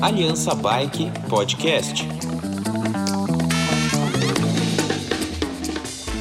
[0.00, 2.08] Aliança Bike Podcast.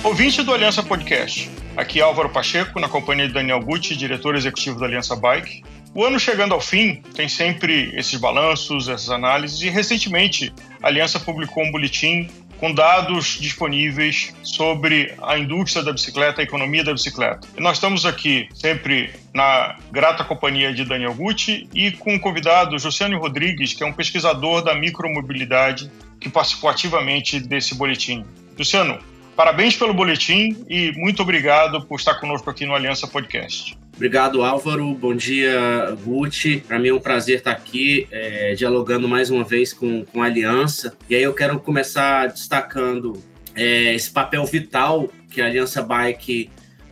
[0.04, 1.50] Ouvinte do Aliança Podcast.
[1.78, 5.64] Aqui é Álvaro Pacheco, na companhia de Daniel Gucci, diretor executivo da Aliança Bike.
[5.94, 10.54] O ano chegando ao fim, tem sempre esses balanços, essas análises, e recentemente
[10.84, 12.30] a Aliança publicou um boletim
[12.66, 17.48] com dados disponíveis sobre a indústria da bicicleta, a economia da bicicleta.
[17.56, 22.80] E nós estamos aqui sempre na grata companhia de Daniel Gucci e com o convidado
[22.80, 28.26] Josiane Rodrigues, que é um pesquisador da micromobilidade que participou ativamente desse boletim.
[28.58, 28.98] Luciano,
[29.36, 33.78] parabéns pelo boletim e muito obrigado por estar conosco aqui no Aliança Podcast.
[33.96, 34.94] Obrigado, Álvaro.
[34.94, 36.58] Bom dia, Gucci.
[36.68, 40.26] Para mim é um prazer estar aqui é, dialogando mais uma vez com, com a
[40.26, 40.98] Aliança.
[41.10, 43.14] E aí eu quero começar destacando
[43.56, 46.50] é, esse papel vital que a Aliança Bike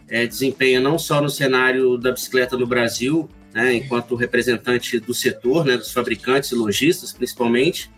[0.08, 5.66] é, desempenha não só no cenário da bicicleta no Brasil, né, enquanto representante do setor,
[5.66, 7.92] né, dos fabricantes e lojistas, principalmente,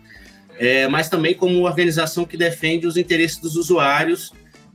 [0.58, 4.32] é, mas também como organização que defende os interesses dos usuários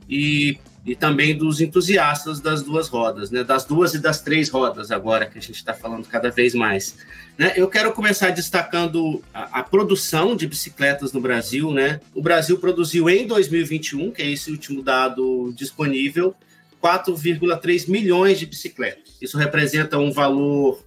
[0.08, 3.44] e e também dos entusiastas das duas rodas, né?
[3.44, 6.96] Das duas e das três rodas agora que a gente está falando cada vez mais.
[7.38, 7.52] Né?
[7.54, 12.00] Eu quero começar destacando a, a, produção de bicicletas no Brasil, né?
[12.12, 16.34] O Brasil produziu em 2021, que é esse último dado disponível,
[16.82, 19.16] 4,3 milhões de bicicletas.
[19.20, 20.84] Isso representa um valor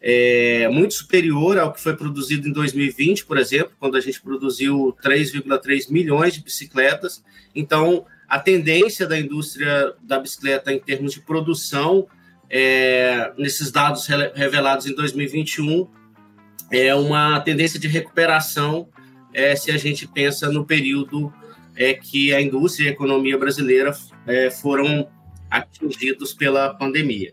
[0.00, 4.96] é, muito superior ao que foi produzido em 2020, por exemplo, quando a gente produziu
[5.04, 7.22] 3,3 milhões de bicicletas.
[7.54, 12.08] Então, a tendência da indústria da bicicleta em termos de produção,
[12.50, 15.88] é, nesses dados revelados em 2021,
[16.68, 18.88] é uma tendência de recuperação
[19.32, 21.32] é, se a gente pensa no período
[21.76, 23.96] é, que a indústria e a economia brasileira
[24.26, 25.08] é, foram
[25.48, 27.32] atingidos pela pandemia.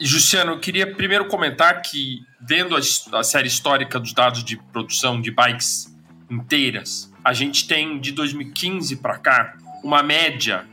[0.00, 5.20] Justiano, eu queria primeiro comentar que, vendo a, a série histórica dos dados de produção
[5.20, 5.92] de bikes
[6.30, 9.56] inteiras, a gente tem de 2015 para cá
[9.86, 10.66] uma média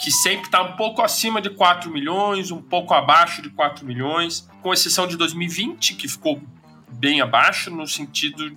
[0.00, 4.48] que sempre está um pouco acima de 4 milhões, um pouco abaixo de 4 milhões,
[4.62, 6.42] com exceção de 2020, que ficou
[6.88, 8.56] bem abaixo, no sentido,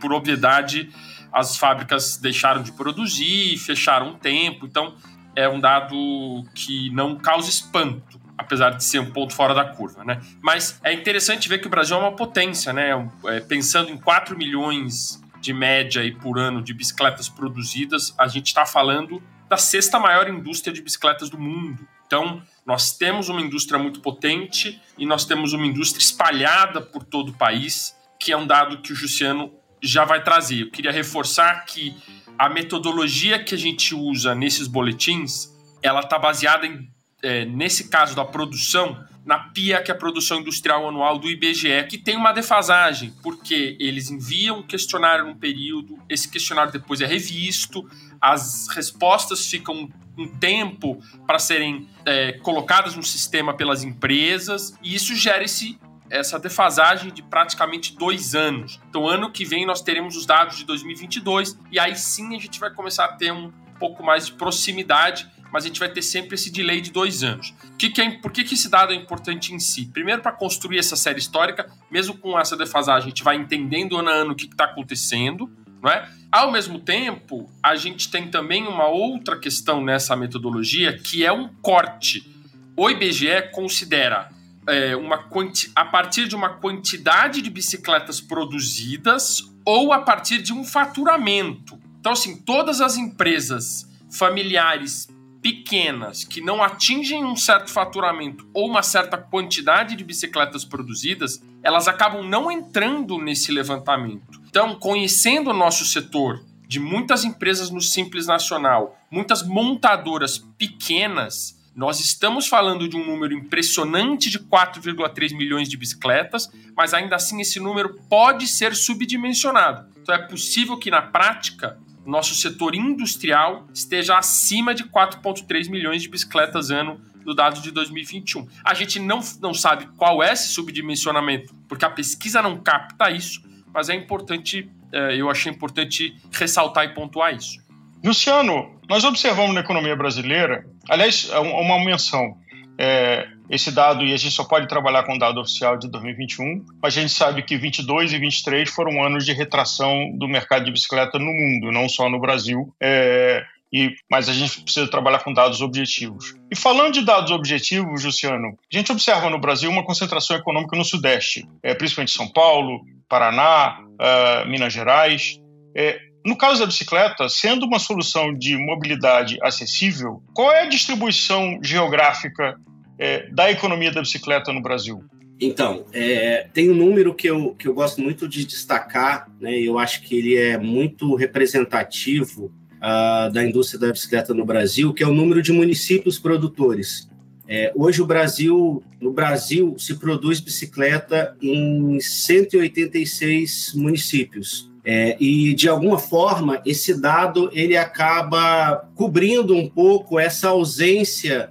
[0.00, 0.90] por obviedade,
[1.32, 4.96] as fábricas deixaram de produzir, fecharam um tempo, então
[5.36, 10.04] é um dado que não causa espanto, apesar de ser um ponto fora da curva,
[10.04, 10.20] né?
[10.42, 12.90] Mas é interessante ver que o Brasil é uma potência, né?
[13.26, 18.46] É, pensando em 4 milhões de média e por ano de bicicletas produzidas, a gente
[18.48, 21.86] está falando da sexta maior indústria de bicicletas do mundo.
[22.06, 27.30] Então, nós temos uma indústria muito potente e nós temos uma indústria espalhada por todo
[27.30, 29.52] o país, que é um dado que o Jussiano
[29.82, 30.62] já vai trazer.
[30.62, 31.94] Eu queria reforçar que
[32.38, 35.52] a metodologia que a gente usa nesses boletins,
[35.82, 36.88] ela está baseada em,
[37.22, 41.86] é, nesse caso da produção, na PIA, que é a produção industrial anual do IBGE,
[41.88, 47.06] que tem uma defasagem, porque eles enviam um questionário num período, esse questionário depois é
[47.06, 47.88] revisto,
[48.24, 55.14] as respostas ficam um tempo para serem é, colocadas no sistema pelas empresas, e isso
[55.14, 58.80] gera esse, essa defasagem de praticamente dois anos.
[58.88, 62.58] Então, ano que vem, nós teremos os dados de 2022, e aí sim a gente
[62.58, 66.34] vai começar a ter um pouco mais de proximidade mas a gente vai ter sempre
[66.34, 67.54] esse delay de dois anos.
[67.78, 69.86] Que que é, por que, que esse dado é importante em si?
[69.86, 74.08] Primeiro, para construir essa série histórica, mesmo com essa defasagem, a gente vai entendendo ano
[74.08, 75.48] a ano o que está acontecendo,
[75.84, 76.08] não é?
[76.32, 81.46] Ao mesmo tempo, a gente tem também uma outra questão nessa metodologia, que é um
[81.60, 82.26] corte.
[82.74, 84.30] O IBGE considera
[84.66, 90.54] é, uma quanti a partir de uma quantidade de bicicletas produzidas ou a partir de
[90.54, 91.78] um faturamento.
[92.00, 95.06] Então, assim, todas as empresas familiares
[95.42, 101.86] pequenas que não atingem um certo faturamento ou uma certa quantidade de bicicletas produzidas, elas
[101.86, 104.43] acabam não entrando nesse levantamento.
[104.54, 111.98] Então, conhecendo o nosso setor de muitas empresas no Simples Nacional, muitas montadoras pequenas, nós
[111.98, 117.58] estamos falando de um número impressionante de 4,3 milhões de bicicletas, mas ainda assim esse
[117.58, 119.88] número pode ser subdimensionado.
[120.00, 126.08] Então é possível que na prática nosso setor industrial esteja acima de 4,3 milhões de
[126.08, 128.46] bicicletas ano do dado de 2021.
[128.64, 133.42] A gente não, não sabe qual é esse subdimensionamento, porque a pesquisa não capta isso,
[133.74, 137.58] mas é importante, é, eu achei importante ressaltar e pontuar isso.
[138.04, 142.36] Luciano, nós observamos na economia brasileira, aliás, uma menção.
[142.78, 146.64] É, esse dado, e a gente só pode trabalhar com o dado oficial de 2021,
[146.82, 150.72] mas a gente sabe que 22 e 23 foram anos de retração do mercado de
[150.72, 152.74] bicicleta no mundo, não só no Brasil.
[152.80, 156.34] É, e, mas a gente precisa trabalhar com dados objetivos.
[156.48, 160.84] E falando de dados objetivos, Luciano, a gente observa no Brasil uma concentração econômica no
[160.84, 165.40] Sudeste, é, principalmente São Paulo, Paraná, uh, Minas Gerais.
[165.76, 171.58] É, no caso da bicicleta, sendo uma solução de mobilidade acessível, qual é a distribuição
[171.62, 172.56] geográfica
[172.98, 175.04] é, da economia da bicicleta no Brasil?
[175.40, 179.78] Então, é, tem um número que eu, que eu gosto muito de destacar, né, eu
[179.78, 182.46] acho que ele é muito representativo
[182.76, 187.08] uh, da indústria da bicicleta no Brasil, que é o número de municípios produtores.
[187.46, 194.70] É, hoje o Brasil, no Brasil, se produz bicicleta em 186 municípios.
[194.86, 201.50] É, e de alguma forma esse dado ele acaba cobrindo um pouco essa ausência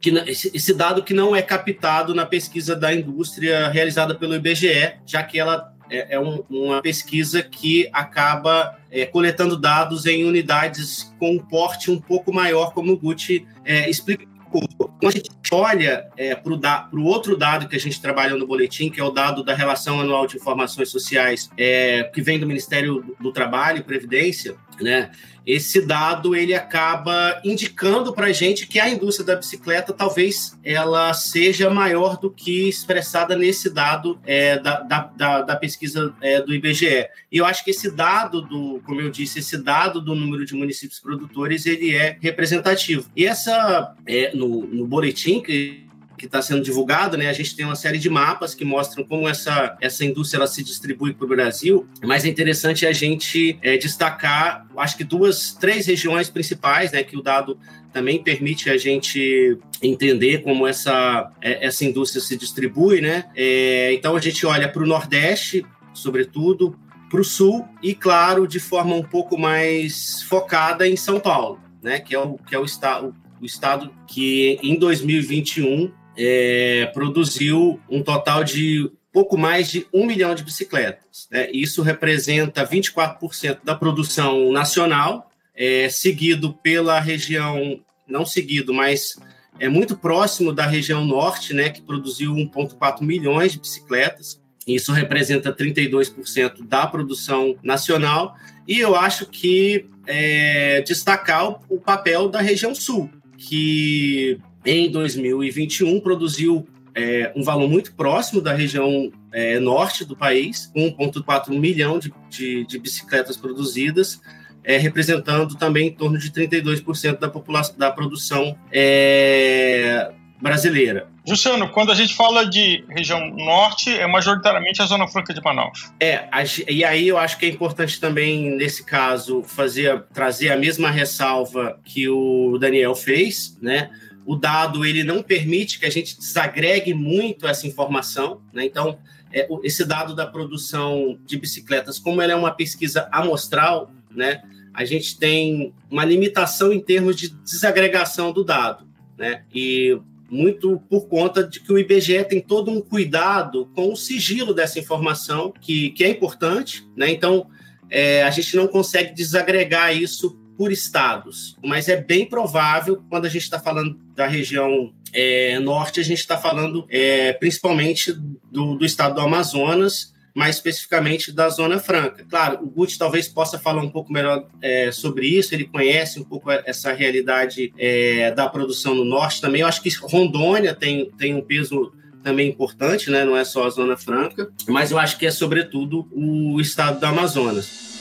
[0.00, 5.22] que esse dado que não é captado na pesquisa da indústria realizada pelo IBGE, já
[5.22, 11.32] que ela é, é um, uma pesquisa que acaba é, coletando dados em unidades com
[11.32, 16.34] um porte um pouco maior, como o Gucci é, explicou quando a gente olha é,
[16.34, 16.52] para
[16.92, 20.00] o outro dado que a gente trabalha no boletim, que é o dado da Relação
[20.00, 25.10] Anual de Informações Sociais, é, que vem do Ministério do Trabalho e Previdência, né?
[25.46, 31.12] esse dado ele acaba indicando para a gente que a indústria da bicicleta talvez ela
[31.12, 37.08] seja maior do que expressada nesse dado é, da, da, da, pesquisa é, do IBGE.
[37.30, 40.54] E eu acho que esse dado do, como eu disse, esse dado do número de
[40.54, 43.10] municípios produtores ele é representativo.
[43.14, 45.84] E essa é, no, no boletim que
[46.16, 47.28] que está sendo divulgado, né?
[47.28, 50.62] A gente tem uma série de mapas que mostram como essa, essa indústria ela se
[50.62, 51.86] distribui para o Brasil.
[52.02, 57.02] Mas é interessante a gente é, destacar, acho que duas, três regiões principais, né?
[57.02, 57.58] Que o dado
[57.92, 63.26] também permite a gente entender como essa, é, essa indústria se distribui, né?
[63.36, 66.76] É, então a gente olha para o Nordeste, sobretudo,
[67.08, 72.00] para o Sul e, claro, de forma um pouco mais focada em São Paulo, né?
[72.00, 78.02] Que é o, que é o, estado, o estado que em 2021 é, produziu um
[78.02, 81.28] total de pouco mais de um milhão de bicicletas.
[81.30, 81.48] Né?
[81.52, 89.16] Isso representa 24% da produção nacional, é, seguido pela região, não seguido, mas
[89.60, 94.40] é muito próximo da região norte, né, que produziu 1,4 milhões de bicicletas.
[94.66, 98.34] Isso representa 32% da produção nacional.
[98.66, 106.00] E eu acho que é, destacar o, o papel da região sul, que em 2021
[106.00, 112.12] produziu é, um valor muito próximo da região é, norte do país, 1,4 milhão de,
[112.30, 114.20] de, de, bicicletas produzidas,
[114.62, 121.08] é, representando também em torno de 32% da população da produção é, brasileira.
[121.26, 125.90] Luciano, quando a gente fala de região norte, é majoritariamente a Zona Franca de Manaus.
[125.98, 126.28] É,
[126.68, 131.78] e aí eu acho que é importante também, nesse caso, fazer, trazer a mesma ressalva
[131.82, 133.90] que o Daniel fez, né?
[134.26, 138.64] O dado ele não permite que a gente desagregue muito essa informação, né?
[138.64, 138.98] Então,
[139.32, 144.42] é, esse dado da produção de bicicletas, como ela é uma pesquisa amostral, né?
[144.72, 148.86] A gente tem uma limitação em termos de desagregação do dado,
[149.18, 149.44] né?
[149.54, 149.98] E
[150.30, 154.78] muito por conta de que o IBGE tem todo um cuidado com o sigilo dessa
[154.78, 157.10] informação, que, que é importante, né?
[157.10, 157.46] Então,
[157.90, 163.28] é, a gente não consegue desagregar isso por estados, mas é bem provável, quando a
[163.28, 168.84] gente está falando da região é, norte, a gente está falando é, principalmente do, do,
[168.84, 172.24] estado do Amazonas, mais especificamente da Zona Franca.
[172.28, 176.24] Claro, o Guti talvez possa falar um pouco melhor é, sobre isso, ele conhece um
[176.24, 179.60] pouco essa realidade é, da produção no norte também.
[179.60, 181.92] Eu acho que Rondônia tem, tem um peso
[182.24, 183.22] também importante, né?
[183.22, 187.06] não é só a Zona Franca, mas eu acho que é sobretudo o estado do
[187.06, 187.94] Amazonas.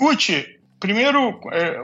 [0.00, 0.46] Gucci,
[0.80, 1.78] primeiro, é,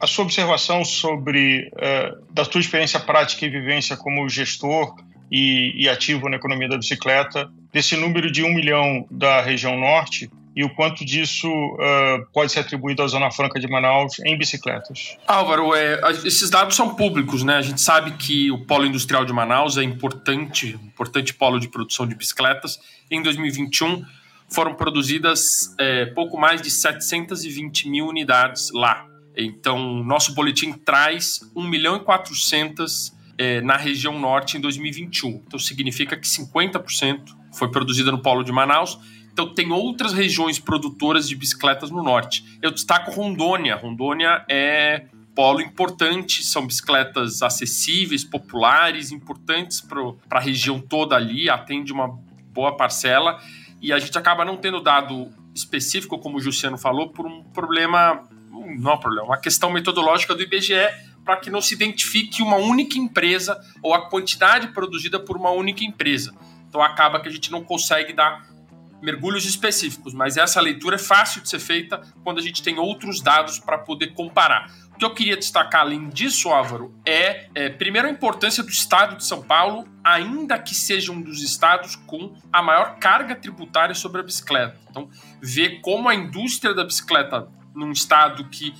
[0.00, 4.94] a, sua observação sobre, é, da sua experiência prática e vivência como gestor
[5.28, 10.64] e, ativo na economia da bicicleta, desse número de um milhão da região norte e
[10.64, 15.18] o quanto disso uh, pode ser atribuído à Zona Franca de Manaus em bicicletas.
[15.26, 17.56] Álvaro, é, esses dados são públicos, né?
[17.56, 22.06] A gente sabe que o polo industrial de Manaus é importante, importante polo de produção
[22.06, 22.78] de bicicletas.
[23.10, 24.02] Em 2021,
[24.48, 29.06] foram produzidas é, pouco mais de 720 mil unidades lá.
[29.36, 35.42] Então, nosso boletim traz 1 milhão e 400 é, na região norte em 2021.
[35.46, 38.98] Então, significa que 50% foi produzida no polo de Manaus.
[39.32, 42.58] Então, tem outras regiões produtoras de bicicletas no norte.
[42.62, 43.76] Eu destaco Rondônia.
[43.76, 51.92] Rondônia é polo importante, são bicicletas acessíveis, populares, importantes para a região toda ali, atende
[51.92, 52.18] uma
[52.54, 53.38] boa parcela
[53.80, 58.28] e a gente acaba não tendo dado específico, como o Jussiano falou, por um problema,
[58.50, 60.74] não é um problema, uma questão metodológica do IBGE
[61.24, 65.84] para que não se identifique uma única empresa ou a quantidade produzida por uma única
[65.84, 66.32] empresa.
[66.68, 68.46] Então acaba que a gente não consegue dar
[69.02, 73.20] mergulhos específicos, mas essa leitura é fácil de ser feita quando a gente tem outros
[73.20, 74.70] dados para poder comparar.
[74.96, 79.16] O que eu queria destacar além disso, Álvaro, é, é, primeiro a importância do estado
[79.16, 84.22] de São Paulo, ainda que seja um dos estados com a maior carga tributária sobre
[84.22, 84.74] a bicicleta.
[84.88, 88.74] Então, ver como a indústria da bicicleta num estado que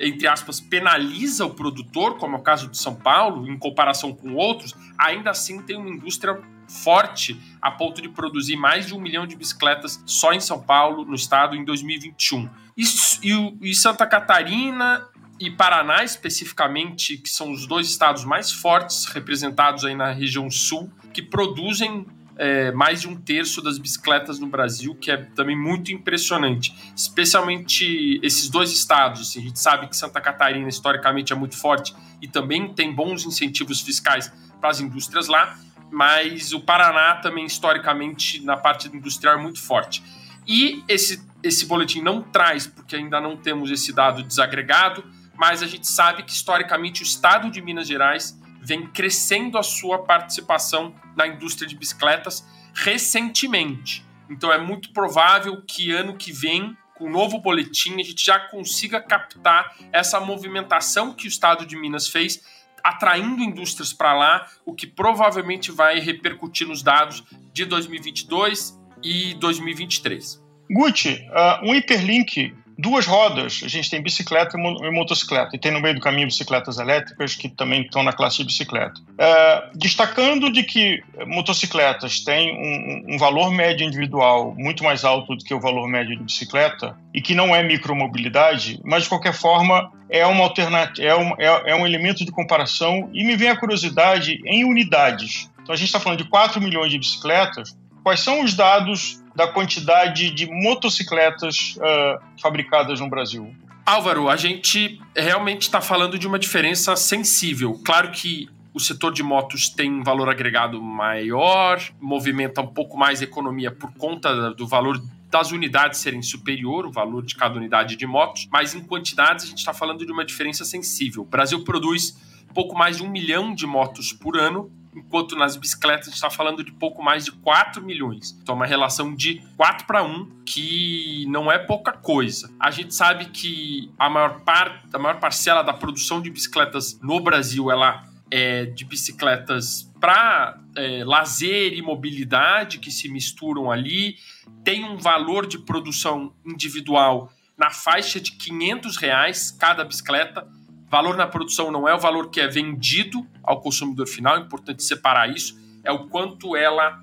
[0.00, 4.34] entre aspas, penaliza o produtor, como é o caso de São Paulo, em comparação com
[4.34, 9.26] outros, ainda assim tem uma indústria forte a ponto de produzir mais de um milhão
[9.26, 12.48] de bicicletas só em São Paulo, no estado, em 2021.
[12.76, 12.84] E,
[13.24, 15.04] e, e Santa Catarina
[15.40, 20.90] e Paraná, especificamente, que são os dois estados mais fortes representados aí na região sul,
[21.12, 25.92] que produzem é, mais de um terço das bicicletas no Brasil, que é também muito
[25.92, 26.74] impressionante.
[26.96, 29.20] Especialmente esses dois estados.
[29.20, 33.24] Assim, a gente sabe que Santa Catarina, historicamente, é muito forte e também tem bons
[33.24, 35.58] incentivos fiscais para as indústrias lá
[35.90, 40.02] mas o Paraná também, historicamente, na parte industrial, é muito forte.
[40.46, 45.04] E esse, esse boletim não traz, porque ainda não temos esse dado desagregado,
[45.38, 50.00] mas a gente sabe que, historicamente, o estado de Minas Gerais vem crescendo a sua
[50.02, 54.04] participação na indústria de bicicletas recentemente.
[54.28, 58.40] Então, é muito provável que ano que vem, com o novo boletim, a gente já
[58.40, 62.42] consiga captar essa movimentação que o estado de Minas fez
[62.82, 70.42] atraindo indústrias para lá, o que provavelmente vai repercutir nos dados de 2022 e 2023.
[70.70, 75.80] Gucci, uh, um hiperlink, duas rodas, a gente tem bicicleta e motocicleta, e tem no
[75.80, 79.00] meio do caminho bicicletas elétricas que também estão na classe de bicicleta.
[79.00, 85.44] Uh, destacando de que motocicletas têm um, um, valor médio individual muito mais alto do
[85.44, 89.90] que o valor médio de bicicleta, e que não é micromobilidade, mas de qualquer forma
[90.08, 93.56] é uma alternativa, é um, é, é um elemento de comparação e me vem a
[93.56, 95.50] curiosidade em unidades.
[95.60, 97.76] Então a gente está falando de 4 milhões de bicicletas.
[98.04, 103.54] Quais são os dados da quantidade de motocicletas uh, fabricadas no Brasil?
[103.86, 107.80] Álvaro, a gente realmente está falando de uma diferença sensível.
[107.84, 113.20] Claro que o setor de motos tem um valor agregado maior, movimenta um pouco mais
[113.20, 117.94] a economia por conta do valor das unidades serem superior, o valor de cada unidade
[117.94, 121.22] de motos, mas em quantidades a gente está falando de uma diferença sensível.
[121.22, 122.16] O Brasil produz
[122.58, 124.68] pouco mais de um milhão de motos por ano,
[124.98, 128.36] enquanto nas bicicletas a gente está falando de pouco mais de 4 milhões.
[128.42, 132.50] Então, uma relação de 4 para 1, que não é pouca coisa.
[132.60, 137.20] A gente sabe que a maior parte, a maior parcela da produção de bicicletas no
[137.20, 144.16] Brasil, ela é de bicicletas para é, lazer e mobilidade que se misturam ali
[144.64, 150.46] tem um valor de produção individual na faixa de 500 reais cada bicicleta.
[150.90, 154.82] Valor na produção não é o valor que é vendido ao consumidor final, é importante
[154.82, 155.58] separar isso.
[155.84, 157.02] É o quanto ela,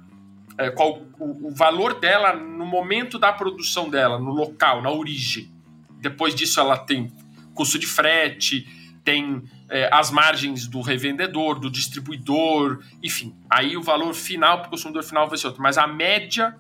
[0.58, 5.52] é, qual o, o valor dela no momento da produção dela, no local, na origem.
[6.00, 7.12] Depois disso, ela tem
[7.54, 8.68] custo de frete,
[9.04, 13.36] tem é, as margens do revendedor, do distribuidor, enfim.
[13.50, 15.62] Aí o valor final para o consumidor final vai ser outro.
[15.62, 16.56] Mas a média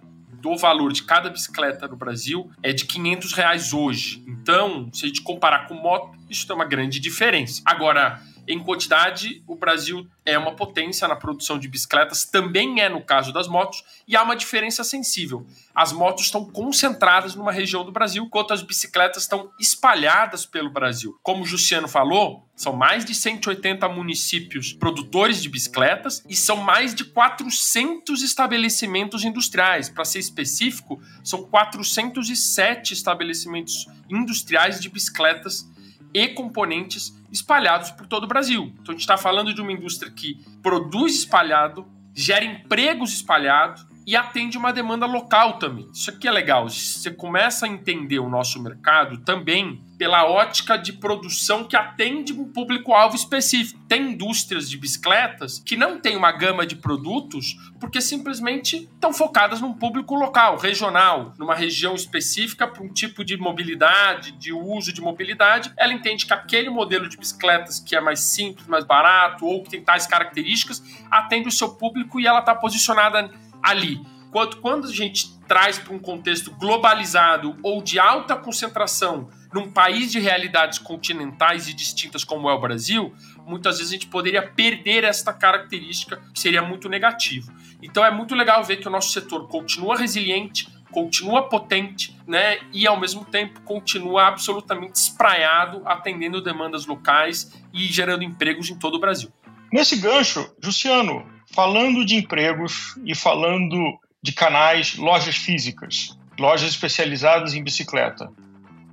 [0.45, 4.23] do valor de cada bicicleta no Brasil é de 500 reais hoje.
[4.27, 7.63] Então, se a gente comparar com moto, isso tem uma grande diferença.
[7.65, 13.01] Agora, em quantidade, o Brasil é uma potência na produção de bicicletas, também é no
[13.01, 15.45] caso das motos, e há uma diferença sensível.
[15.73, 21.17] As motos estão concentradas numa região do Brasil, enquanto as bicicletas estão espalhadas pelo Brasil.
[21.23, 26.95] Como o Jussiano falou, são mais de 180 municípios produtores de bicicletas e são mais
[26.95, 29.89] de 400 estabelecimentos industriais.
[29.89, 35.67] Para ser específico, são 407 estabelecimentos industriais de bicicletas
[36.15, 38.71] e componentes espalhados por todo o Brasil.
[38.79, 44.15] Então a gente está falando de uma indústria que produz espalhado, gera empregos espalhados e
[44.15, 45.89] atende uma demanda local também.
[45.91, 46.69] Isso aqui é legal.
[46.69, 52.51] Você começa a entender o nosso mercado também pela ótica de produção que atende um
[52.51, 53.79] público-alvo específico.
[53.87, 59.61] Tem indústrias de bicicletas que não têm uma gama de produtos porque simplesmente estão focadas
[59.61, 65.01] num público local, regional, numa região específica para um tipo de mobilidade, de uso de
[65.01, 65.71] mobilidade.
[65.77, 69.69] Ela entende que aquele modelo de bicicletas que é mais simples, mais barato ou que
[69.69, 73.31] tem tais características atende o seu público e ela está posicionada
[73.65, 74.01] ali.
[74.31, 80.11] Quanto quando a gente traz para um contexto globalizado ou de alta concentração num país
[80.11, 83.13] de realidades continentais e distintas como é o Brasil,
[83.45, 87.49] muitas vezes a gente poderia perder esta característica, que seria muito negativo.
[87.81, 92.59] Então é muito legal ver que o nosso setor continua resiliente, continua potente, né?
[92.73, 98.95] E ao mesmo tempo continua absolutamente espraiado, atendendo demandas locais e gerando empregos em todo
[98.95, 99.31] o Brasil.
[99.71, 107.63] Nesse gancho, Luciano, falando de empregos e falando de canais, lojas físicas, lojas especializadas em
[107.63, 108.29] bicicleta,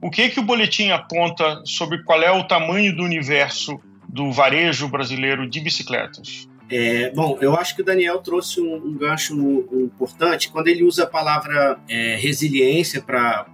[0.01, 4.89] o que que o boletim aponta sobre qual é o tamanho do universo do varejo
[4.89, 6.49] brasileiro de bicicletas?
[6.71, 9.35] É, bom, eu acho que o Daniel trouxe um, um gancho
[9.73, 13.47] importante quando ele usa a palavra é, resiliência para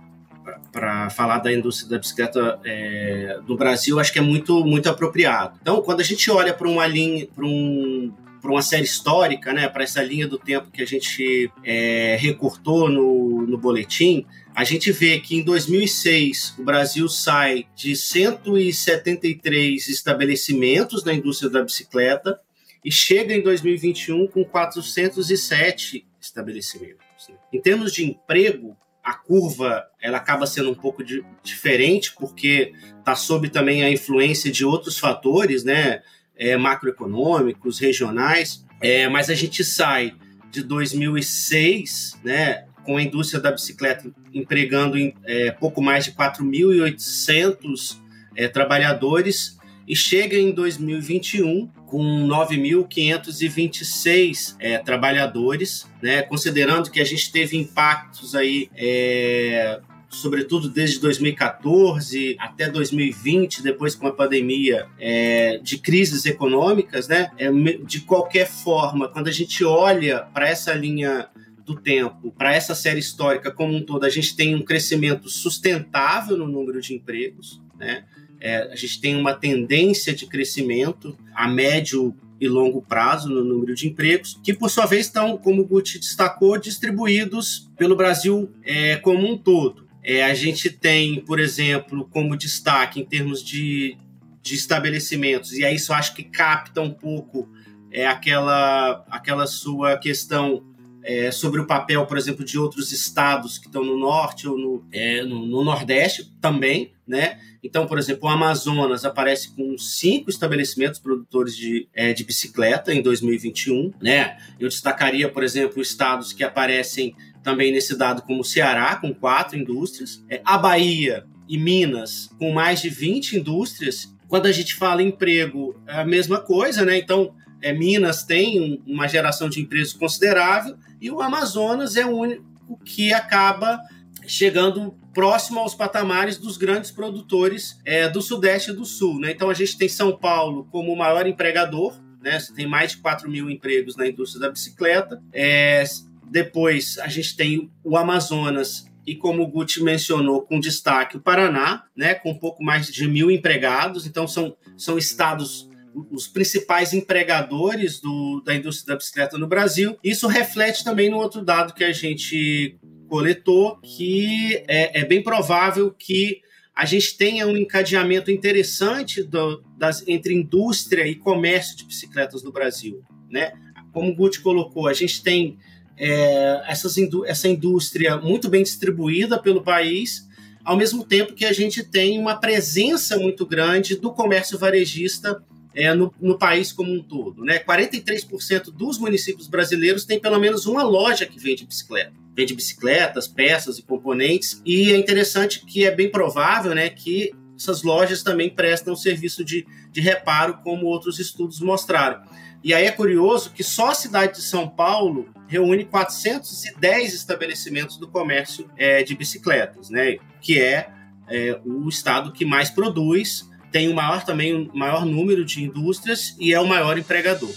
[0.72, 5.58] para falar da indústria da bicicleta é, do Brasil, acho que é muito muito apropriado.
[5.60, 9.68] Então, quando a gente olha para uma linha, para um para uma série histórica, né,
[9.68, 14.90] para essa linha do tempo que a gente é, recortou no, no boletim, a gente
[14.90, 22.40] vê que em 2006 o Brasil sai de 173 estabelecimentos da indústria da bicicleta
[22.84, 27.28] e chega em 2021 com 407 estabelecimentos.
[27.28, 27.36] Né?
[27.52, 33.14] Em termos de emprego, a curva ela acaba sendo um pouco de, diferente porque está
[33.14, 36.02] sob também a influência de outros fatores, né,
[36.38, 38.64] é, macroeconômicos, regionais.
[38.80, 40.14] É, mas a gente sai
[40.50, 47.98] de 2006, né, com a indústria da bicicleta empregando em, é, pouco mais de 4.800
[48.36, 56.22] é, trabalhadores e chega em 2021 com 9.526 é, trabalhadores, né?
[56.22, 64.06] Considerando que a gente teve impactos aí é, sobretudo desde 2014 até 2020, depois com
[64.06, 67.30] a pandemia, é, de crises econômicas, né?
[67.36, 71.28] É, de qualquer forma, quando a gente olha para essa linha
[71.64, 76.36] do tempo, para essa série histórica como um todo, a gente tem um crescimento sustentável
[76.36, 78.04] no número de empregos, né?
[78.40, 83.74] É, a gente tem uma tendência de crescimento a médio e longo prazo no número
[83.74, 88.96] de empregos, que por sua vez estão, como o Guti destacou, distribuídos pelo Brasil é,
[88.96, 89.87] como um todo.
[90.08, 93.94] É, a gente tem, por exemplo, como destaque em termos de,
[94.40, 97.46] de estabelecimentos, e aí isso acho que capta um pouco
[97.92, 100.64] é, aquela, aquela sua questão
[101.04, 104.86] é, sobre o papel, por exemplo, de outros estados que estão no norte ou no,
[104.90, 107.38] é, no, no, nordeste também, né?
[107.62, 113.02] Então, por exemplo, o Amazonas aparece com cinco estabelecimentos produtores de, é, de bicicleta em
[113.02, 114.38] 2021, né?
[114.58, 117.14] Eu destacaria, por exemplo, estados que aparecem
[117.48, 122.52] também nesse dado como o Ceará, com quatro indústrias, é, a Bahia e Minas, com
[122.52, 124.14] mais de 20 indústrias.
[124.28, 126.98] Quando a gente fala em emprego, é a mesma coisa, né?
[126.98, 132.44] Então, é, Minas tem uma geração de empregos considerável e o Amazonas é o único
[132.84, 133.80] que acaba
[134.26, 139.18] chegando próximo aos patamares dos grandes produtores é, do Sudeste e do Sul.
[139.20, 139.30] Né?
[139.30, 142.38] Então a gente tem São Paulo como o maior empregador, né?
[142.54, 145.22] Tem mais de 4 mil empregos na indústria da bicicleta.
[145.32, 145.82] É,
[146.30, 151.84] depois a gente tem o Amazonas e como o Guti mencionou, com destaque o Paraná,
[151.96, 154.06] né, com um pouco mais de mil empregados.
[154.06, 155.68] Então são, são estados
[156.10, 159.96] os principais empregadores do, da indústria da bicicleta no Brasil.
[160.04, 165.90] Isso reflete também no outro dado que a gente coletou, que é, é bem provável
[165.90, 166.42] que
[166.74, 172.52] a gente tenha um encadeamento interessante do, das, entre indústria e comércio de bicicletas no
[172.52, 173.02] Brasil.
[173.28, 173.52] Né?
[173.92, 175.58] Como o Guti colocou, a gente tem
[175.98, 180.28] é, essa indústria muito bem distribuída pelo país,
[180.64, 185.42] ao mesmo tempo que a gente tem uma presença muito grande do comércio varejista
[185.74, 187.44] é, no, no, país como um todo.
[187.44, 187.58] Né?
[187.58, 192.12] 43% dos municípios brasileiros têm pelo menos uma loja que vende bicicleta.
[192.36, 194.60] Vende bicicletas, peças e componentes.
[194.64, 199.66] E é interessante que é bem provável né, que essas lojas também prestam serviço de,
[199.98, 202.22] de reparo, como outros estudos mostraram.
[202.62, 208.06] E aí é curioso que só a cidade de São Paulo reúne 410 estabelecimentos do
[208.06, 210.18] comércio é, de bicicletas, né?
[210.40, 210.88] que é,
[211.28, 216.34] é o estado que mais produz tem o maior também o maior número de indústrias
[216.38, 217.52] e é o maior empregador.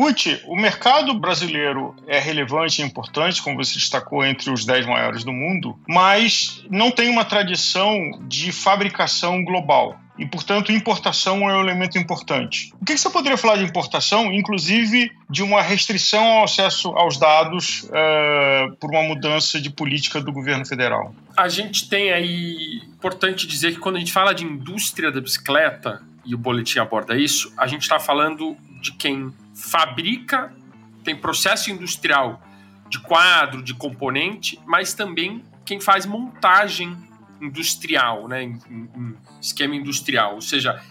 [0.00, 5.24] Gucci, o mercado brasileiro é relevante e importante, como você destacou, entre os 10 maiores
[5.24, 11.60] do mundo, mas não tem uma tradição de fabricação global e, portanto, importação é um
[11.60, 12.72] elemento importante.
[12.80, 17.82] O que você poderia falar de importação, inclusive de uma restrição ao acesso aos dados
[17.84, 21.14] uh, por uma mudança de política do governo federal?
[21.36, 26.00] A gente tem aí, importante dizer que quando a gente fala de indústria da bicicleta,
[26.24, 30.52] e o boletim aborda isso, a gente está falando de quem fabrica,
[31.04, 32.42] tem processo industrial
[32.88, 36.96] de quadro, de componente, mas também quem faz montagem
[37.40, 40.34] industrial, né, em, em esquema industrial.
[40.34, 40.82] Ou seja,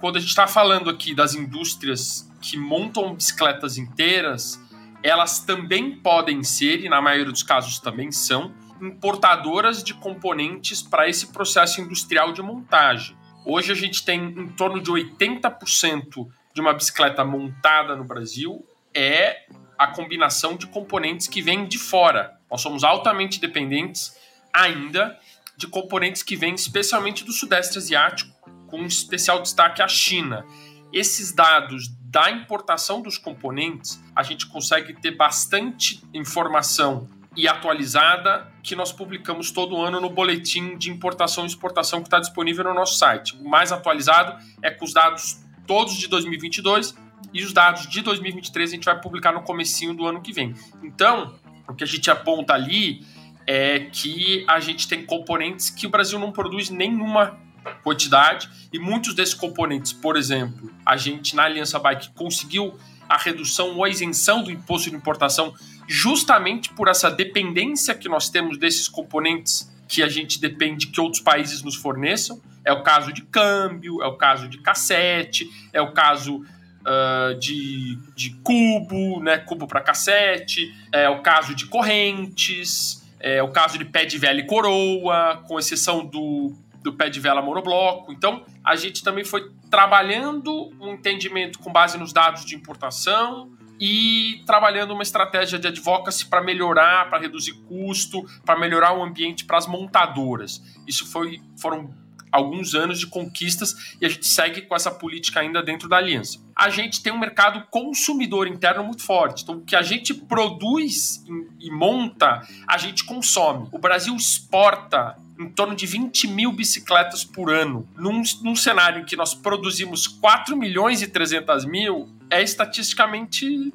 [0.00, 4.60] quando a gente está falando aqui das indústrias que montam bicicletas inteiras,
[5.02, 11.08] elas também podem ser, e na maioria dos casos também são, importadoras de componentes para
[11.08, 13.16] esse processo industrial de montagem.
[13.44, 16.26] Hoje a gente tem em torno de 80%
[16.60, 19.46] de uma bicicleta montada no Brasil é
[19.78, 22.38] a combinação de componentes que vêm de fora.
[22.50, 24.14] Nós somos altamente dependentes
[24.52, 25.18] ainda
[25.56, 28.30] de componentes que vêm especialmente do Sudeste Asiático,
[28.66, 30.44] com especial destaque à China.
[30.92, 38.74] Esses dados da importação dos componentes, a gente consegue ter bastante informação e atualizada que
[38.74, 42.98] nós publicamos todo ano no boletim de importação e exportação que está disponível no nosso
[42.98, 43.36] site.
[43.36, 45.38] O mais atualizado é com os dados
[45.70, 46.96] todos de 2022
[47.32, 50.52] e os dados de 2023 a gente vai publicar no comecinho do ano que vem.
[50.82, 51.32] Então,
[51.68, 53.06] o que a gente aponta ali
[53.46, 57.38] é que a gente tem componentes que o Brasil não produz nenhuma
[57.84, 62.76] quantidade e muitos desses componentes, por exemplo, a gente na Aliança Bike conseguiu
[63.08, 65.54] a redução ou a isenção do imposto de importação
[65.86, 71.22] justamente por essa dependência que nós temos desses componentes que a gente depende que outros
[71.22, 72.40] países nos forneçam.
[72.64, 77.98] É o caso de câmbio, é o caso de cassete, é o caso uh, de,
[78.14, 83.84] de cubo, né, cubo para cassete, é o caso de correntes, é o caso de
[83.84, 88.12] pé de vela e coroa, com exceção do do pé de vela monobloco.
[88.12, 94.42] Então, a gente também foi trabalhando um entendimento com base nos dados de importação e
[94.46, 99.58] trabalhando uma estratégia de advocacy para melhorar, para reduzir custo, para melhorar o ambiente para
[99.58, 100.62] as montadoras.
[100.86, 101.90] Isso foi, foram
[102.30, 106.38] alguns anos de conquistas e a gente segue com essa política ainda dentro da aliança.
[106.56, 109.42] A gente tem um mercado consumidor interno muito forte.
[109.42, 111.24] Então, o que a gente produz
[111.58, 113.68] e monta, a gente consome.
[113.72, 117.88] O Brasil exporta em torno de 20 mil bicicletas por ano.
[117.96, 123.72] Num, num cenário em que nós produzimos 4 milhões e 300 mil, é estatisticamente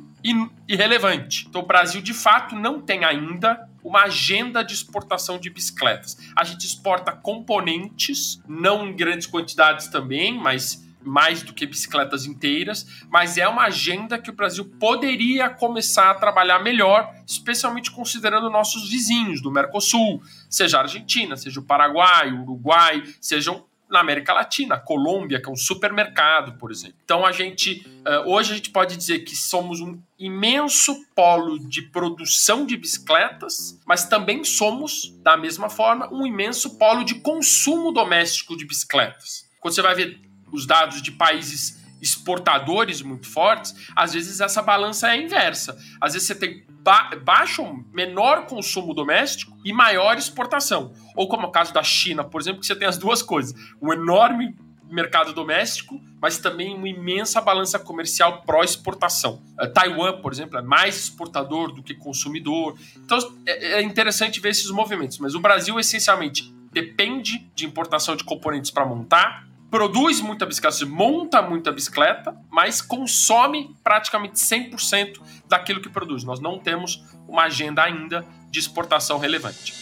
[0.68, 1.46] irrelevante.
[1.50, 6.18] Então, o Brasil, de fato, não tem ainda uma agenda de exportação de bicicletas.
[6.36, 12.88] A gente exporta componentes, não em grandes quantidades também, mas mais do que bicicletas inteiras,
[13.12, 18.90] mas é uma agenda que o Brasil poderia começar a trabalhar melhor, especialmente considerando nossos
[18.90, 20.20] vizinhos do Mercosul,
[20.50, 25.52] seja a Argentina, seja o Paraguai, o Uruguai, sejam na América Latina, Colômbia, que é
[25.52, 26.98] um supermercado, por exemplo.
[27.04, 31.82] Então a gente eh, hoje a gente pode dizer que somos um imenso polo de
[31.82, 38.58] produção de bicicletas, mas também somos, da mesma forma, um imenso polo de consumo doméstico
[38.58, 39.50] de bicicletas.
[39.60, 40.20] Quando você vai ver
[40.52, 45.78] os dados de países exportadores muito fortes, às vezes essa balança é inversa.
[46.00, 50.94] Às vezes você tem ba baixo, menor consumo doméstico e maior exportação.
[51.16, 53.54] Ou como é o caso da China, por exemplo, que você tem as duas coisas.
[53.82, 54.56] Um enorme
[54.88, 59.42] mercado doméstico, mas também uma imensa balança comercial pró-exportação.
[59.60, 62.78] Uh, Taiwan, por exemplo, é mais exportador do que consumidor.
[62.98, 65.18] Então é, é interessante ver esses movimentos.
[65.18, 71.42] Mas o Brasil, essencialmente, depende de importação de componentes para montar, produz muita bicicleta, monta
[71.42, 76.24] muita bicicleta, mas consome praticamente 100% daquilo que produz.
[76.24, 79.74] Nós não temos uma agenda ainda de exportação relevante.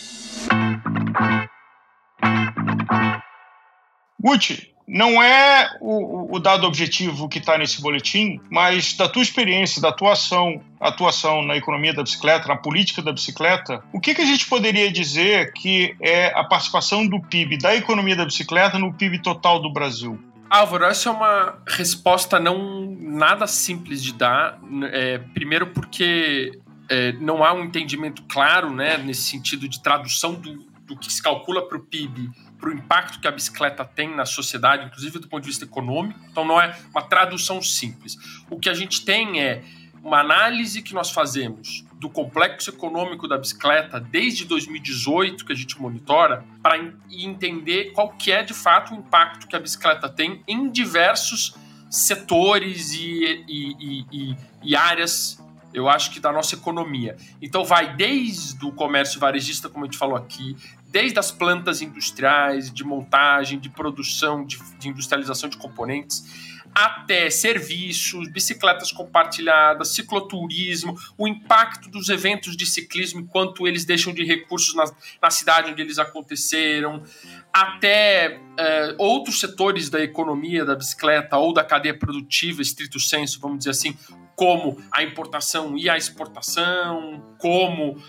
[4.20, 9.82] Gucci, não é o, o dado objetivo que está nesse boletim, mas da tua experiência,
[9.82, 14.22] da tua ação, atuação na economia da bicicleta, na política da bicicleta, o que, que
[14.22, 18.94] a gente poderia dizer que é a participação do PIB, da economia da bicicleta, no
[18.94, 20.20] PIB total do Brasil?
[20.50, 24.60] Álvaro, essa é uma resposta não nada simples de dar.
[24.92, 30.73] É, primeiro porque é, não há um entendimento claro, né, nesse sentido de tradução do,
[30.86, 32.30] do que se calcula para o PIB
[32.64, 36.18] para o impacto que a bicicleta tem na sociedade, inclusive do ponto de vista econômico.
[36.32, 38.16] Então, não é uma tradução simples.
[38.50, 39.62] O que a gente tem é
[40.02, 45.80] uma análise que nós fazemos do complexo econômico da bicicleta desde 2018 que a gente
[45.80, 46.78] monitora para
[47.10, 51.56] entender qual que é de fato o impacto que a bicicleta tem em diversos
[51.90, 55.43] setores e, e, e, e áreas
[55.74, 57.18] eu acho que da nossa economia.
[57.42, 60.56] Então vai desde o comércio varejista, como a gente falou aqui,
[60.88, 68.28] desde as plantas industriais, de montagem, de produção, de, de industrialização de componentes, até serviços,
[68.30, 74.86] bicicletas compartilhadas, cicloturismo, o impacto dos eventos de ciclismo enquanto eles deixam de recursos na,
[75.22, 77.04] na cidade onde eles aconteceram,
[77.52, 83.60] até é, outros setores da economia da bicicleta ou da cadeia produtiva, estrito senso, vamos
[83.60, 83.96] dizer assim,
[84.36, 88.02] como a importação e a exportação, como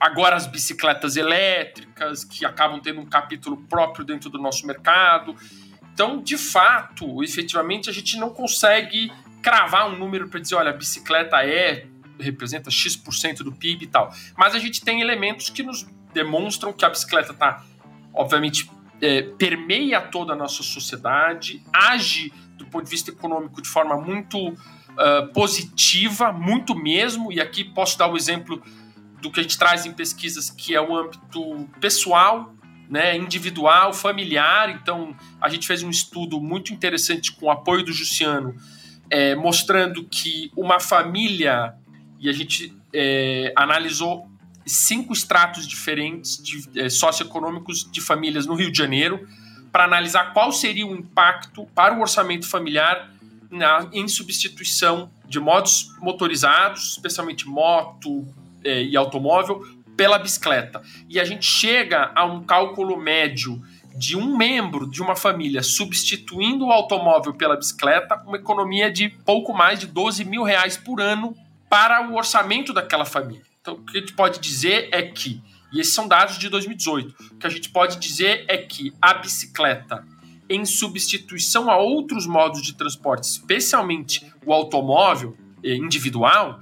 [0.00, 5.34] agora as bicicletas elétricas, que acabam tendo um capítulo próprio dentro do nosso mercado.
[5.96, 10.74] Então, de fato, efetivamente, a gente não consegue cravar um número para dizer, olha, a
[10.74, 11.86] bicicleta é
[12.20, 14.12] representa X% do PIB e tal.
[14.36, 17.64] Mas a gente tem elementos que nos demonstram que a bicicleta está,
[18.12, 23.96] obviamente, é, permeia toda a nossa sociedade, age do ponto de vista econômico de forma
[23.96, 28.62] muito uh, positiva, muito mesmo, e aqui posso dar o exemplo
[29.22, 32.54] do que a gente traz em pesquisas, que é o âmbito pessoal,
[32.88, 34.70] né, individual, familiar.
[34.70, 38.54] Então, a gente fez um estudo muito interessante com o apoio do Jussiano,
[39.10, 41.74] é, mostrando que uma família,
[42.18, 44.28] e a gente é, analisou
[44.64, 49.28] cinco estratos diferentes de, é, socioeconômicos de famílias no Rio de Janeiro,
[49.70, 53.10] para analisar qual seria o impacto para o orçamento familiar
[53.50, 58.26] na, em substituição de modos motorizados, especialmente moto
[58.64, 59.64] é, e automóvel,
[59.96, 60.82] pela bicicleta.
[61.08, 63.62] E a gente chega a um cálculo médio
[63.96, 69.54] de um membro de uma família substituindo o automóvel pela bicicleta, uma economia de pouco
[69.54, 71.34] mais de 12 mil reais por ano
[71.68, 73.42] para o orçamento daquela família.
[73.60, 77.14] Então, o que a gente pode dizer é que, e esses são dados de 2018,
[77.32, 80.04] o que a gente pode dizer é que a bicicleta,
[80.48, 86.60] em substituição a outros modos de transporte, especialmente o automóvel eh, individual,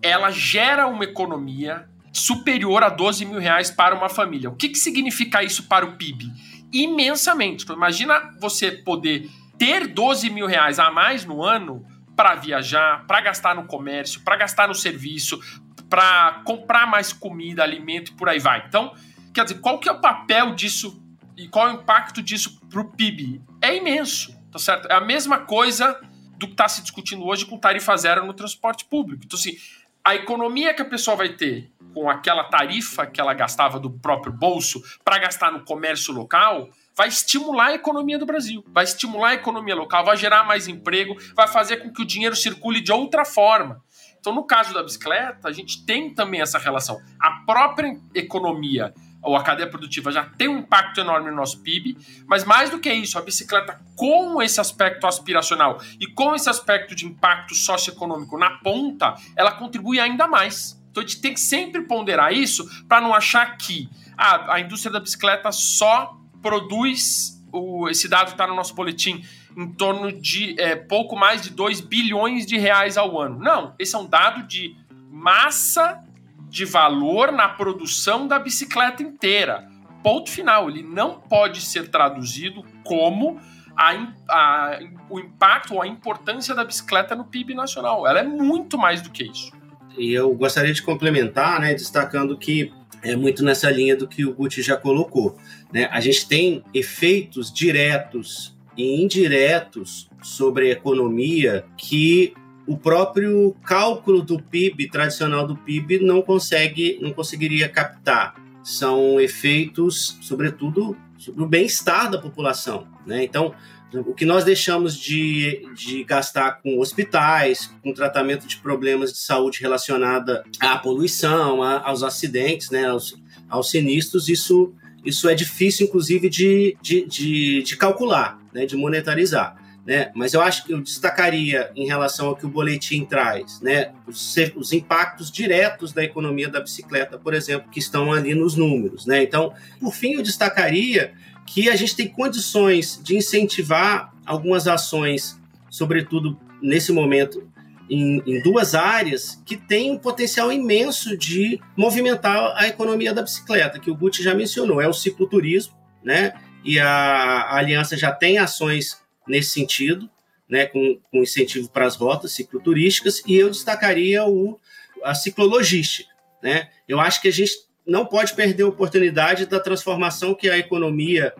[0.00, 4.50] ela gera uma economia superior a 12 mil reais para uma família.
[4.50, 6.32] O que, que significa isso para o PIB?
[6.72, 7.64] Imensamente.
[7.64, 11.84] Então, imagina você poder ter 12 mil reais a mais no ano
[12.16, 15.40] para viajar, para gastar no comércio, para gastar no serviço,
[15.88, 18.64] para comprar mais comida, alimento e por aí vai.
[18.66, 18.94] Então,
[19.32, 21.02] quer dizer, qual que é o papel disso
[21.36, 23.40] e qual é o impacto disso para o PIB?
[23.62, 24.88] É imenso, tá certo?
[24.88, 25.98] É a mesma coisa
[26.36, 29.22] do que está se discutindo hoje com tarifa zero no transporte público.
[29.24, 29.56] Então, assim,
[30.04, 34.32] a economia que a pessoa vai ter com aquela tarifa que ela gastava do próprio
[34.32, 39.34] bolso para gastar no comércio local vai estimular a economia do Brasil, vai estimular a
[39.34, 43.24] economia local, vai gerar mais emprego, vai fazer com que o dinheiro circule de outra
[43.24, 43.80] forma.
[44.18, 47.00] Então, no caso da bicicleta, a gente tem também essa relação.
[47.20, 51.96] A própria economia ou a cadeia produtiva já tem um impacto enorme no nosso PIB,
[52.26, 56.94] mas mais do que isso, a bicicleta com esse aspecto aspiracional e com esse aspecto
[56.94, 60.77] de impacto socioeconômico na ponta, ela contribui ainda mais.
[60.98, 64.92] Então a gente tem que sempre ponderar isso para não achar que ah, a indústria
[64.92, 69.24] da bicicleta só produz, o, esse dado está no nosso boletim,
[69.56, 73.38] em torno de é, pouco mais de 2 bilhões de reais ao ano.
[73.38, 74.76] Não, esse é um dado de
[75.10, 76.02] massa
[76.48, 79.68] de valor na produção da bicicleta inteira.
[80.02, 80.68] Ponto final.
[80.68, 83.40] Ele não pode ser traduzido como
[83.76, 83.92] a,
[84.28, 84.78] a,
[85.10, 88.06] o impacto ou a importância da bicicleta no PIB nacional.
[88.06, 89.57] Ela é muito mais do que isso.
[89.98, 94.34] E eu gostaria de complementar, né, destacando que é muito nessa linha do que o
[94.34, 95.36] Guti já colocou.
[95.72, 95.88] Né?
[95.90, 102.32] A gente tem efeitos diretos e indiretos sobre a economia que
[102.66, 108.34] o próprio cálculo do PIB tradicional do PIB não consegue, não conseguiria captar.
[108.62, 112.86] São efeitos, sobretudo, sobre o bem-estar da população.
[113.06, 113.24] Né?
[113.24, 113.54] Então,
[113.92, 119.60] o que nós deixamos de, de gastar com hospitais, com tratamento de problemas de saúde
[119.60, 123.16] relacionada à poluição, a, aos acidentes, né, aos,
[123.48, 124.74] aos sinistros, isso,
[125.04, 129.56] isso é difícil, inclusive, de, de, de, de calcular, né, de monetarizar.
[129.86, 130.10] Né?
[130.14, 133.90] Mas eu acho que eu destacaria em relação ao que o boletim traz, né?
[134.06, 139.06] Os, os, impactos diretos da economia da bicicleta, por exemplo, que estão ali nos números,
[139.06, 139.22] né?
[139.22, 141.14] Então, por fim, eu destacaria
[141.48, 147.50] que a gente tem condições de incentivar algumas ações, sobretudo nesse momento,
[147.88, 153.78] em, em, duas áreas que têm um potencial imenso de movimentar a economia da bicicleta,
[153.78, 156.34] que o Guti já mencionou, é o cicloturismo, né?
[156.62, 160.08] E a, a Aliança já tem ações nesse sentido,
[160.46, 164.58] né, com, com incentivo para as rotas cicloturísticas, e eu destacaria o,
[165.02, 166.10] a ciclologística.
[166.42, 166.68] Né?
[166.86, 171.32] Eu acho que a gente não pode perder a oportunidade da transformação que a economia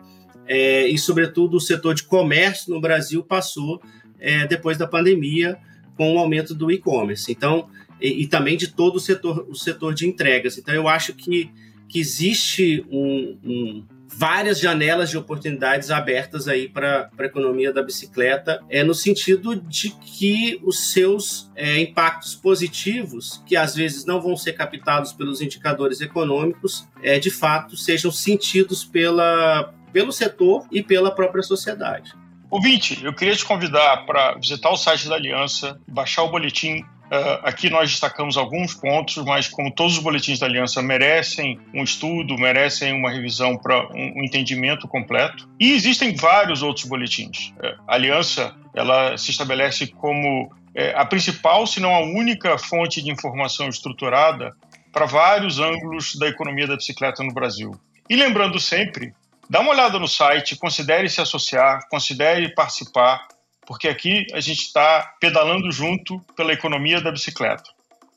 [0.47, 3.79] é, e, sobretudo, o setor de comércio no Brasil passou
[4.19, 5.57] é, depois da pandemia,
[5.95, 7.31] com o aumento do e-commerce.
[7.31, 7.69] Então,
[8.01, 10.57] e, e, também de todo o setor, o setor de entregas.
[10.57, 11.51] Então, eu acho que,
[11.87, 18.59] que existe um, um várias janelas de oportunidades abertas aí para a economia da bicicleta,
[18.69, 24.35] é no sentido de que os seus é, impactos positivos, que às vezes não vão
[24.35, 31.11] ser captados pelos indicadores econômicos, é, de fato sejam sentidos pela, pelo setor e pela
[31.11, 32.13] própria sociedade.
[32.49, 37.41] Ouvinte, eu queria te convidar para visitar o site da Aliança, baixar o boletim Uh,
[37.43, 42.37] aqui nós destacamos alguns pontos, mas como todos os boletins da Aliança merecem um estudo,
[42.37, 45.49] merecem uma revisão para um, entendimento completo.
[45.59, 47.49] E existem vários outros boletins.
[47.57, 53.01] Uh, a Aliança ela se estabelece como é, a principal, se não a única fonte
[53.01, 54.55] de informação estruturada
[54.91, 57.71] para vários ângulos da economia da bicicleta no Brasil.
[58.09, 59.13] E lembrando sempre,
[59.49, 63.27] dá uma olhada no site, considere se associar, considere participar,
[63.69, 67.65] porque aqui a gente está pedalando junto pela economia da bicicleta.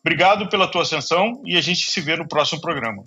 [0.00, 3.04] Obrigado pela tua atenção e a gente se vê no próximo programa.